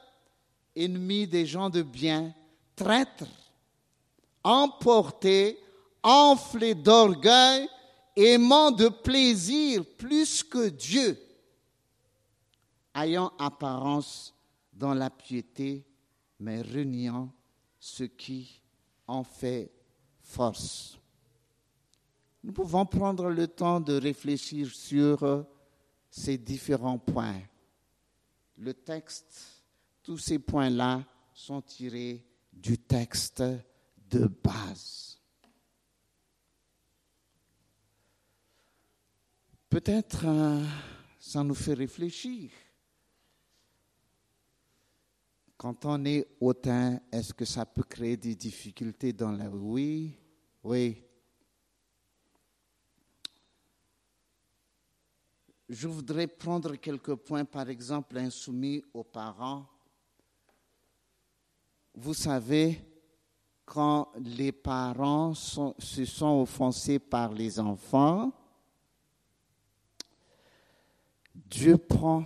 ennemis 0.76 1.28
des 1.28 1.46
gens 1.46 1.70
de 1.70 1.82
bien, 1.82 2.34
traîtres, 2.76 3.26
emportés, 4.44 5.60
enflés 6.04 6.76
d'orgueil, 6.76 7.68
aimant 8.18 8.72
de 8.72 8.90
plaisir 8.90 9.86
plus 9.98 10.44
que 10.44 10.70
Dieu, 10.70 11.18
ayant 12.96 13.32
apparence 13.38 14.34
dans 14.74 14.96
la 14.96 15.10
piété, 15.12 15.86
mais 16.40 16.62
reniant 16.62 17.32
ce 17.80 18.04
qui 18.04 18.62
en 19.06 19.24
fait 19.24 19.72
force. 20.22 20.98
Nous 22.44 22.54
pouvons 22.54 22.86
prendre 22.86 23.30
le 23.30 23.48
temps 23.48 23.80
de 23.80 23.94
réfléchir 23.94 24.70
sur 24.74 25.46
ces 26.10 26.38
différents 26.38 26.98
points. 26.98 27.42
Le 28.58 28.74
texte, 28.74 29.64
tous 30.02 30.18
ces 30.18 30.40
points-là 30.40 31.04
sont 31.34 31.62
tirés 31.62 32.26
du 32.52 32.78
texte 32.80 33.44
de 34.10 34.26
base. 34.26 35.17
Peut-être 39.70 40.26
euh, 40.26 40.64
ça 41.20 41.44
nous 41.44 41.56
fait 41.56 41.74
réfléchir. 41.74 42.52
Quand 45.58 45.86
on 45.86 46.06
est 46.06 46.26
hautain, 46.40 47.02
est-ce 47.12 47.34
que 47.34 47.44
ça 47.44 47.66
peut 47.66 47.84
créer 47.84 48.16
des 48.16 48.36
difficultés 48.36 49.12
dans 49.12 49.32
la 49.32 49.50
vie? 49.50 49.58
Oui, 49.60 50.18
oui. 50.64 51.04
Je 55.68 55.88
voudrais 55.88 56.28
prendre 56.28 56.76
quelques 56.76 57.16
points, 57.16 57.44
par 57.44 57.68
exemple, 57.70 58.18
insoumis 58.18 58.82
aux 58.94 59.04
parents. 59.04 59.66
Vous 61.94 62.14
savez, 62.14 62.80
quand 63.66 64.14
les 64.18 64.54
parents 64.54 65.34
se 65.34 66.06
sont 66.06 66.42
offensés 66.42 67.00
par 67.00 67.34
les 67.34 67.60
enfants, 67.60 68.32
Dieu 71.46 71.78
prend, 71.78 72.26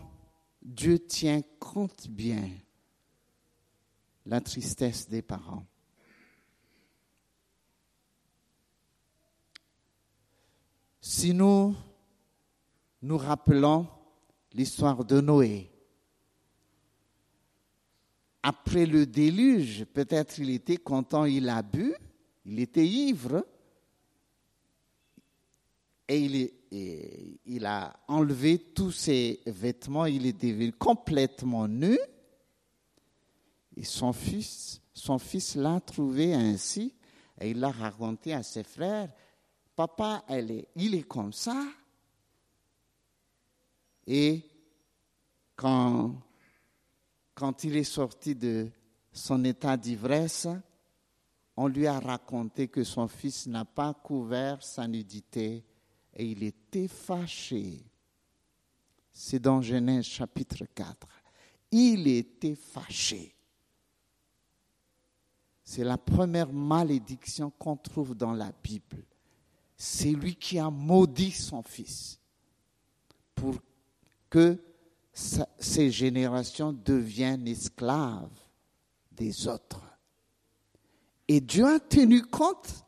Dieu 0.62 1.00
tient 1.00 1.42
compte 1.60 2.08
bien 2.08 2.50
la 4.26 4.42
tristesse 4.42 5.10
des 5.10 5.22
parents. 5.22 5.66
Si 11.02 11.34
nous 11.34 11.76
nous 13.02 13.18
rappelons 13.18 13.88
l'histoire 14.54 15.04
de 15.04 15.20
Noé, 15.20 15.72
après 18.44 18.86
le 18.86 19.06
déluge, 19.06 19.86
peut-être 19.86 20.40
il 20.40 20.50
était 20.50 20.78
content, 20.78 21.26
il 21.26 21.50
a 21.50 21.62
bu, 21.62 21.94
il 22.46 22.60
était 22.60 22.88
ivre, 22.88 23.46
et 26.12 26.20
il, 26.20 27.38
il 27.46 27.66
a 27.66 27.98
enlevé 28.10 28.60
tous 28.60 28.92
ses 28.92 29.40
vêtements, 29.46 30.06
il 30.06 30.26
est 30.26 30.34
devenu 30.42 30.74
complètement 30.74 31.70
nu. 31.70 31.98
Et 33.78 33.86
son 33.86 34.12
fils, 34.12 34.82
son 34.94 35.18
fils 35.18 35.56
l'a 35.56 35.80
trouvé 35.80 36.34
ainsi, 36.34 36.94
et 37.40 37.52
il 37.52 37.62
l'a 37.62 37.72
raconté 37.72 38.34
à 38.34 38.44
ses 38.44 38.64
frères. 38.64 39.10
Papa, 39.74 40.26
il 40.76 40.96
est 40.96 41.08
comme 41.08 41.32
ça. 41.32 41.66
Et 44.06 44.44
quand, 45.56 46.22
quand 47.34 47.64
il 47.64 47.78
est 47.78 47.86
sorti 47.86 48.36
de 48.36 48.68
son 49.14 49.46
état 49.46 49.78
d'ivresse, 49.78 50.50
on 51.56 51.68
lui 51.68 51.88
a 51.88 52.02
raconté 52.02 52.68
que 52.68 52.84
son 52.84 53.08
fils 53.08 53.48
n'a 53.48 53.64
pas 53.64 53.94
couvert 53.94 54.62
sa 54.62 54.86
nudité 54.90 55.64
et 56.16 56.26
il 56.26 56.44
était 56.44 56.88
fâché. 56.88 57.84
C'est 59.12 59.40
dans 59.40 59.62
Genèse 59.62 60.06
chapitre 60.06 60.66
4. 60.74 61.08
Il 61.72 62.08
était 62.08 62.56
fâché. 62.56 63.36
C'est 65.64 65.84
la 65.84 65.98
première 65.98 66.52
malédiction 66.52 67.50
qu'on 67.52 67.78
trouve 67.78 68.16
dans 68.16 68.34
la 68.34 68.52
Bible. 68.64 69.06
C'est 69.78 70.12
lui 70.12 70.36
qui 70.36 70.60
a 70.60 70.70
maudit 70.70 71.32
son 71.32 71.64
fils 71.64 72.20
pour 73.34 73.56
que 74.30 74.62
ces 75.14 75.92
générations 75.92 76.74
deviennent 76.74 77.48
esclaves 77.48 78.30
des 79.12 79.48
autres. 79.48 79.82
Et 81.28 81.40
Dieu 81.40 81.66
a 81.66 81.80
tenu 81.80 82.22
compte 82.24 82.86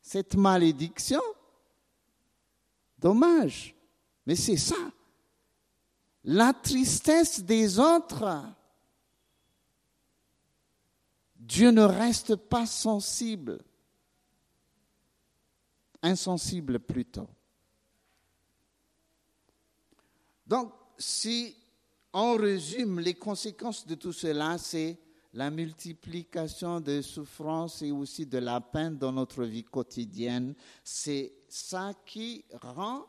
cette 0.00 0.34
malédiction. 0.34 1.20
Dommage. 3.04 3.74
Mais 4.24 4.34
c'est 4.34 4.56
ça. 4.56 4.90
La 6.24 6.54
tristesse 6.54 7.42
des 7.42 7.78
autres 7.78 8.42
Dieu 11.36 11.70
ne 11.70 11.82
reste 11.82 12.36
pas 12.36 12.64
sensible, 12.64 13.62
insensible 16.00 16.80
plutôt. 16.80 17.28
Donc, 20.46 20.72
si 20.96 21.54
on 22.14 22.36
résume 22.38 23.00
les 23.00 23.12
conséquences 23.12 23.86
de 23.86 23.96
tout 23.96 24.14
cela, 24.14 24.56
c'est 24.56 24.98
la 25.34 25.50
multiplication 25.50 26.80
des 26.80 27.02
souffrances 27.02 27.82
et 27.82 27.90
aussi 27.90 28.24
de 28.24 28.38
la 28.38 28.62
peine 28.62 28.96
dans 28.96 29.12
notre 29.12 29.44
vie 29.44 29.64
quotidienne. 29.64 30.54
C'est 30.82 31.43
ça 31.54 31.94
qui 32.04 32.44
rend 32.60 33.06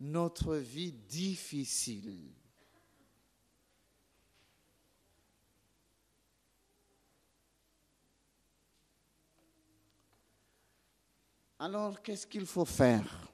notre 0.00 0.56
vie 0.56 0.92
difficile. 0.92 2.32
Alors, 11.58 12.00
qu'est-ce 12.00 12.26
qu'il 12.26 12.46
faut 12.46 12.64
faire? 12.64 13.30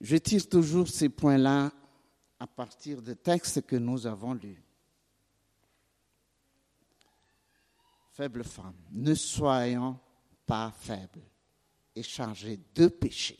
Je 0.00 0.16
tire 0.16 0.48
toujours 0.48 0.86
ces 0.86 1.08
points-là 1.08 1.72
à 2.38 2.46
partir 2.46 3.02
des 3.02 3.16
textes 3.16 3.66
que 3.66 3.74
nous 3.74 4.06
avons 4.06 4.32
lus. 4.32 4.62
Faible 8.10 8.44
femme, 8.44 8.76
ne 8.90 9.14
soyons 9.14 9.98
pas 10.46 10.72
faibles 10.72 11.22
et 11.94 12.02
chargés 12.02 12.60
de 12.74 12.88
péché. 12.88 13.38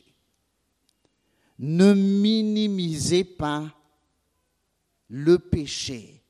Ne 1.59 1.93
minimisez 1.93 3.23
pas 3.23 3.71
le 5.09 5.37
péché 5.37 6.21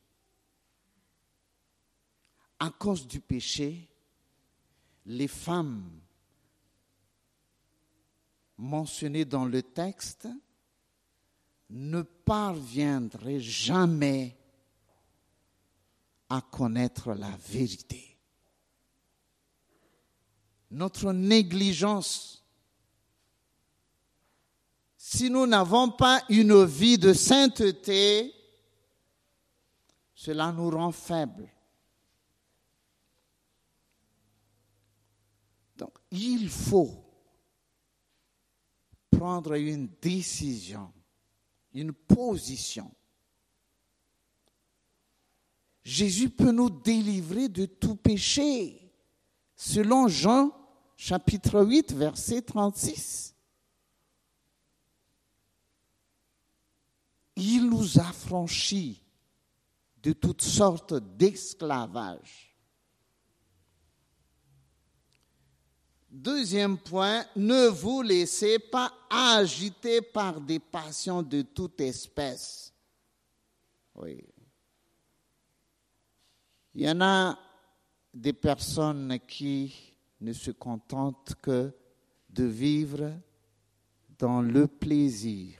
à 2.62 2.70
cause 2.70 3.08
du 3.08 3.20
péché, 3.20 3.90
les 5.08 5.28
femmes 5.28 6.00
mentionnées 8.56 9.26
dans 9.26 9.46
le 9.46 9.64
texte 9.64 10.28
ne 11.72 12.04
parviendraient 12.04 13.40
jamais 13.40 14.38
à 16.30 16.40
connaître 16.42 17.16
la 17.16 17.36
vérité. 17.50 18.11
Notre 20.72 21.12
négligence, 21.12 22.44
si 24.98 25.30
nous 25.30 25.46
n'avons 25.46 25.92
pas 25.92 26.24
une 26.30 26.64
vie 26.64 26.98
de 26.98 27.14
sainteté, 27.14 28.34
Cela 30.22 30.52
nous 30.52 30.70
rend 30.70 30.92
faibles. 30.92 31.52
Donc, 35.76 35.98
il 36.12 36.48
faut 36.48 37.04
prendre 39.10 39.54
une 39.54 39.88
décision, 40.00 40.94
une 41.74 41.92
position. 41.92 42.94
Jésus 45.84 46.30
peut 46.30 46.52
nous 46.52 46.70
délivrer 46.70 47.50
de 47.50 47.66
tout 47.66 47.96
péché, 47.96 48.94
selon 49.56 50.08
Jean 50.08 50.52
chapitre 51.02 51.66
8, 51.66 51.94
verset 51.94 52.44
36. 52.44 53.34
Il 57.38 57.68
nous 57.68 58.00
a 58.00 58.14
de 60.04 60.14
toutes 60.14 60.44
sortes 60.44 60.94
d'esclavage. 61.18 62.56
Deuxième 66.12 66.78
point, 66.78 67.26
ne 67.36 67.66
vous 67.66 68.04
laissez 68.04 68.60
pas 68.60 68.94
agiter 69.10 70.04
par 70.04 70.40
des 70.40 70.60
passions 70.60 71.24
de 71.24 71.42
toute 71.42 71.82
espèce. 71.82 72.72
Oui. 73.96 74.24
Il 76.76 76.82
y 76.82 76.90
en 76.92 77.02
a 77.02 77.40
des 78.14 78.34
personnes 78.34 79.18
qui 79.28 79.91
ne 80.22 80.34
se 80.34 80.52
contente 80.52 81.36
que 81.42 81.74
de 82.30 82.44
vivre 82.44 83.12
dans 84.18 84.42
le 84.42 84.68
plaisir. 84.68 85.60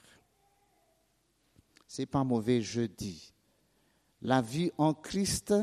C'est 1.88 2.06
pas 2.06 2.24
mauvais, 2.24 2.62
je 2.62 2.82
dis. 2.82 3.34
La 4.22 4.42
vie 4.42 4.72
en 4.78 4.94
Christ 4.94 5.54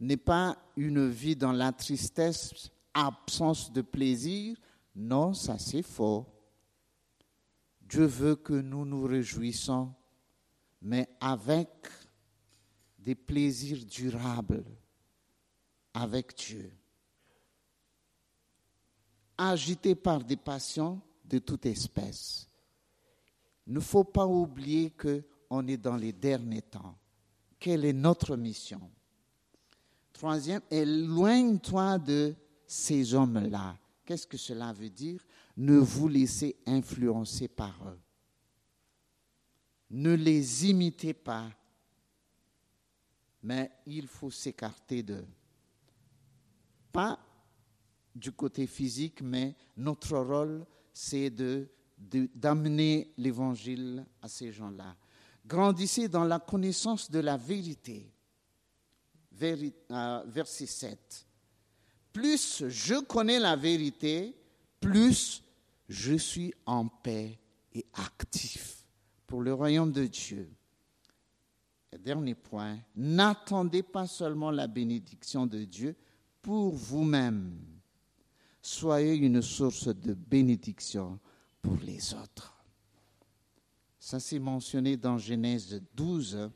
n'est 0.00 0.16
pas 0.16 0.56
une 0.76 1.08
vie 1.08 1.36
dans 1.36 1.52
la 1.52 1.72
tristesse, 1.72 2.70
absence 2.94 3.72
de 3.72 3.82
plaisir. 3.82 4.56
Non, 4.94 5.34
ça 5.34 5.58
c'est 5.58 5.82
faux. 5.82 6.26
Dieu 7.82 8.06
veut 8.06 8.36
que 8.36 8.54
nous 8.54 8.84
nous 8.84 9.04
réjouissons, 9.04 9.92
mais 10.80 11.08
avec 11.20 11.68
des 12.98 13.14
plaisirs 13.14 13.84
durables 13.84 14.64
avec 15.96 16.36
Dieu 16.36 16.70
agité 19.36 19.94
par 19.94 20.22
des 20.22 20.36
passions 20.36 21.00
de 21.24 21.38
toute 21.38 21.66
espèce. 21.66 22.48
Il 23.66 23.74
ne 23.74 23.80
faut 23.80 24.04
pas 24.04 24.26
oublier 24.26 24.90
qu'on 24.92 25.66
est 25.66 25.76
dans 25.76 25.96
les 25.96 26.12
derniers 26.12 26.62
temps. 26.62 26.96
Quelle 27.58 27.84
est 27.84 27.92
notre 27.92 28.36
mission? 28.36 28.80
Troisième, 30.12 30.62
éloigne-toi 30.70 31.98
de 31.98 32.34
ces 32.66 33.14
hommes-là. 33.14 33.76
Qu'est-ce 34.04 34.26
que 34.26 34.36
cela 34.36 34.72
veut 34.72 34.90
dire? 34.90 35.20
Ne 35.56 35.78
vous 35.78 36.08
laissez 36.08 36.56
influencer 36.66 37.48
par 37.48 37.76
eux. 37.88 37.98
Ne 39.90 40.14
les 40.14 40.66
imitez 40.66 41.14
pas, 41.14 41.50
mais 43.42 43.70
il 43.86 44.06
faut 44.06 44.30
s'écarter 44.30 45.02
d'eux. 45.02 45.26
Pas 46.92 47.18
du 48.16 48.32
côté 48.32 48.66
physique, 48.66 49.20
mais 49.22 49.54
notre 49.76 50.16
rôle, 50.18 50.64
c'est 50.92 51.30
de, 51.30 51.68
d'amener 52.34 53.12
l'évangile 53.18 54.04
à 54.22 54.28
ces 54.28 54.50
gens-là. 54.50 54.96
Grandissez 55.46 56.08
dans 56.08 56.24
la 56.24 56.38
connaissance 56.40 57.10
de 57.10 57.20
la 57.20 57.36
vérité. 57.36 58.12
Euh, 59.42 60.22
verset 60.26 60.66
7. 60.66 61.26
Plus 62.12 62.64
je 62.68 62.94
connais 63.04 63.38
la 63.38 63.54
vérité, 63.54 64.34
plus 64.80 65.44
je 65.88 66.14
suis 66.14 66.54
en 66.64 66.88
paix 66.88 67.38
et 67.74 67.84
actif 67.92 68.86
pour 69.26 69.42
le 69.42 69.52
royaume 69.52 69.92
de 69.92 70.06
Dieu. 70.06 70.50
dernier 71.98 72.34
point, 72.34 72.78
n'attendez 72.94 73.82
pas 73.82 74.06
seulement 74.06 74.50
la 74.50 74.66
bénédiction 74.66 75.46
de 75.46 75.64
Dieu 75.64 75.94
pour 76.40 76.74
vous-même 76.74 77.75
soyez 78.66 79.14
une 79.14 79.42
source 79.42 79.86
de 79.86 80.12
bénédiction 80.12 81.20
pour 81.62 81.76
les 81.84 82.12
autres. 82.14 82.52
Ça 83.98 84.18
c'est 84.18 84.40
mentionné 84.40 84.96
dans 84.96 85.18
Genèse 85.18 85.80
12. 85.94 86.50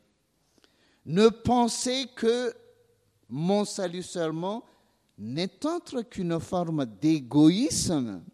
Ne 1.07 1.29
pensez 1.29 2.09
que 2.17 2.53
mon 3.29 3.65
salut 3.65 4.03
seulement 4.03 4.65
n'est 5.19 5.65
autre 5.65 6.03
qu'une 6.03 6.41
forme 6.41 6.85
d'égoïsme. 6.85 8.25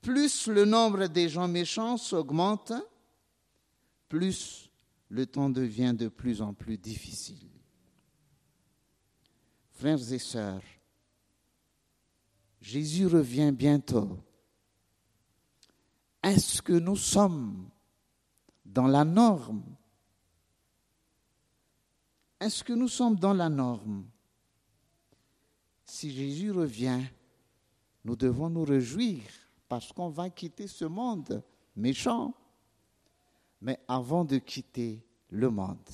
Plus 0.00 0.46
le 0.46 0.64
nombre 0.64 1.06
des 1.06 1.28
gens 1.28 1.48
méchants 1.48 1.98
s'augmente, 1.98 2.72
plus 4.08 4.70
le 5.10 5.26
temps 5.26 5.50
devient 5.50 5.94
de 5.94 6.08
plus 6.08 6.40
en 6.40 6.54
plus 6.54 6.78
difficile. 6.78 7.50
Frères 9.72 10.12
et 10.12 10.18
sœurs, 10.18 10.62
Jésus 12.62 13.08
revient 13.08 13.52
bientôt. 13.52 14.20
Est-ce 16.22 16.62
que 16.62 16.72
nous 16.72 16.96
sommes 16.96 17.68
dans 18.64 18.86
la 18.86 19.04
norme? 19.04 19.64
Est-ce 22.38 22.62
que 22.62 22.72
nous 22.72 22.86
sommes 22.86 23.16
dans 23.16 23.34
la 23.34 23.48
norme? 23.48 24.06
Si 25.84 26.12
Jésus 26.12 26.52
revient, 26.52 27.02
nous 28.04 28.14
devons 28.14 28.48
nous 28.48 28.64
réjouir 28.64 29.20
parce 29.68 29.92
qu'on 29.92 30.10
va 30.10 30.30
quitter 30.30 30.68
ce 30.68 30.84
monde 30.84 31.42
méchant. 31.74 32.32
Mais 33.60 33.80
avant 33.88 34.24
de 34.24 34.38
quitter 34.38 35.04
le 35.30 35.50
monde, 35.50 35.90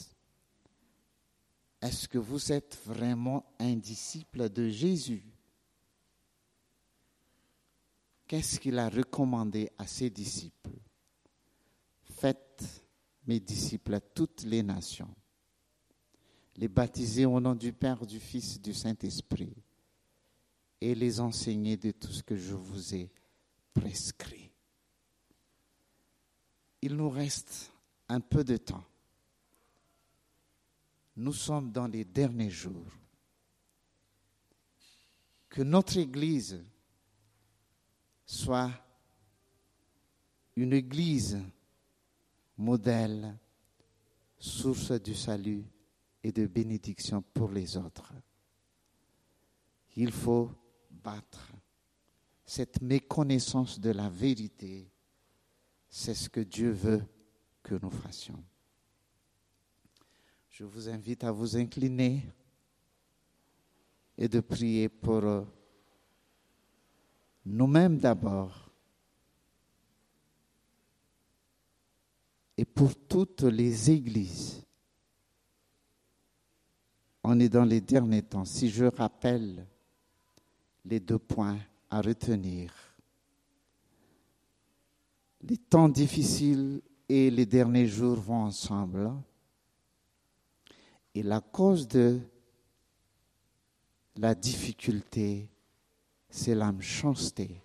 est-ce 1.81 2.09
que 2.09 2.19
vous 2.19 2.53
êtes 2.53 2.79
vraiment 2.85 3.47
un 3.59 3.75
disciple 3.77 4.51
de 4.51 4.69
Jésus? 4.69 5.25
Qu'est-ce 8.29 8.61
qu'il 8.61 8.79
a 8.79 8.89
recommandé 8.89 9.71
à 9.79 9.87
ses 9.87 10.11
disciples? 10.11 10.79
Faites 12.03 12.85
mes 13.27 13.41
disciples 13.41 13.95
à 13.95 14.01
toutes 14.01 14.43
les 14.43 14.63
nations, 14.63 15.13
les 16.57 16.69
baptiser 16.69 17.25
au 17.25 17.41
nom 17.41 17.55
du 17.55 17.73
Père, 17.73 18.07
du 18.07 18.21
Fils 18.21 18.61
du 18.61 18.75
Saint-Esprit, 18.75 19.57
et 20.81 20.95
les 20.95 21.19
enseigner 21.19 21.77
de 21.77 21.91
tout 21.91 22.13
ce 22.13 22.23
que 22.23 22.37
je 22.37 22.55
vous 22.55 22.95
ai 22.95 23.11
prescrit. 23.75 24.53
Il 26.83 26.95
nous 26.95 27.11
reste 27.11 27.73
un 28.09 28.21
peu 28.21 28.45
de 28.45 28.57
temps. 28.57 28.85
Nous 31.17 31.33
sommes 31.33 31.73
dans 31.73 31.89
les 31.89 32.05
derniers 32.05 32.51
jours. 32.51 32.87
Que 35.49 35.63
notre 35.63 35.97
Église 35.97 36.63
soit 38.29 38.71
une 40.55 40.75
église 40.75 41.39
modèle, 42.59 43.35
source 44.39 44.93
du 45.01 45.15
salut 45.15 45.65
et 46.23 46.31
de 46.31 46.47
bénédiction 46.47 47.23
pour 47.33 47.51
les 47.51 47.79
autres. 47.79 48.13
Il 49.97 50.13
faut 50.13 50.51
battre 50.91 51.53
cette 52.45 52.83
méconnaissance 52.83 53.81
de 53.81 53.91
la 53.93 54.11
vérité. 54.11 54.93
C'est 55.89 56.15
ce 56.15 56.29
que 56.29 56.41
Dieu 56.41 56.71
veut 56.71 57.03
que 57.63 57.77
nous 57.81 57.91
fassions. 57.91 58.45
Je 60.51 60.65
vous 60.65 60.91
invite 60.91 61.25
à 61.25 61.33
vous 61.33 61.57
incliner 61.57 62.27
et 64.19 64.29
de 64.29 64.41
prier 64.41 64.91
pour 64.91 65.47
nous-mêmes 67.49 67.99
d'abord, 67.99 68.71
et 72.57 72.65
pour 72.65 72.95
toutes 73.07 73.43
les 73.43 73.91
églises. 73.91 74.65
On 77.23 77.39
est 77.41 77.49
dans 77.49 77.65
les 77.65 77.81
derniers 77.81 78.23
temps. 78.23 78.45
Si 78.45 78.69
je 78.69 78.87
rappelle 78.87 79.67
les 80.85 80.99
deux 80.99 81.19
points 81.19 81.59
à 81.91 82.01
retenir, 82.01 82.73
les 85.43 85.57
temps 85.57 85.89
difficiles 85.89 86.83
et 87.09 87.31
les 87.31 87.47
derniers 87.47 87.87
jours 87.87 88.21
vont 88.21 88.43
ensemble. 88.43 89.13
Et 91.15 91.23
la 91.23 91.41
cause 91.41 91.87
de 91.87 92.21
la 94.17 94.35
difficulté, 94.35 95.49
c'est 96.29 96.55
la 96.55 96.73
méchanceté, 96.73 97.63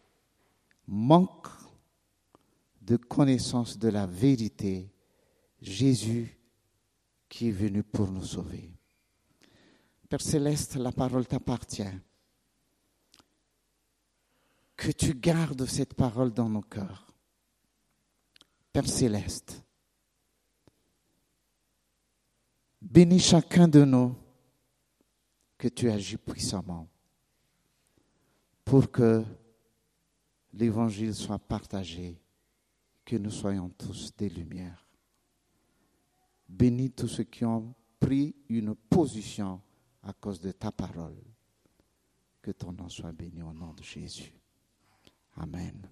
manque 0.88 1.48
de 2.82 2.98
connaissance 2.98 3.78
de 3.78 3.90
la 3.90 4.06
vérité. 4.06 4.90
Jésus 5.62 6.38
qui 7.30 7.48
est 7.48 7.52
venu 7.52 7.84
pour 7.84 8.12
nous 8.12 8.24
sauver. 8.24 8.72
Père 10.10 10.22
céleste, 10.22 10.76
la 10.76 10.92
parole 10.92 11.26
t'appartient. 11.26 11.84
Que 14.76 14.92
tu 14.92 15.14
gardes 15.14 15.66
cette 15.66 15.94
parole 15.94 16.34
dans 16.34 16.50
nos 16.50 16.62
cœurs. 16.62 17.08
Père 18.74 18.88
céleste, 18.88 19.64
bénis 22.82 23.20
chacun 23.20 23.68
de 23.68 23.84
nous 23.86 24.16
que 25.58 25.68
tu 25.68 25.90
agis 25.90 26.18
puissamment 26.18 26.90
pour 28.66 28.92
que 28.92 29.24
l'évangile 30.54 31.14
soit 31.14 31.40
partagé, 31.40 32.20
que 33.06 33.16
nous 33.18 33.32
soyons 33.32 33.70
tous 33.70 34.16
des 34.16 34.30
lumières. 34.30 34.88
Bénis 36.48 36.92
tous 36.92 37.08
ceux 37.08 37.24
qui 37.24 37.44
ont 37.46 37.74
pris 38.00 38.36
une 38.50 38.76
position 38.76 39.62
à 40.04 40.14
cause 40.14 40.40
de 40.40 40.52
ta 40.52 40.72
parole. 40.72 41.18
Que 42.42 42.52
ton 42.52 42.74
nom 42.74 42.90
soit 42.90 43.14
béni 43.14 43.42
au 43.42 43.54
nom 43.54 43.74
de 43.74 43.84
Jésus. 43.84 44.34
Amen. 45.36 45.90